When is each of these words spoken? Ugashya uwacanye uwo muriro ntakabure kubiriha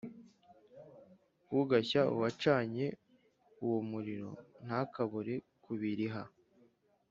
Ugashya 1.59 2.01
uwacanye 2.13 2.85
uwo 3.65 3.79
muriro 3.89 4.29
ntakabure 4.65 5.35
kubiriha 5.63 6.23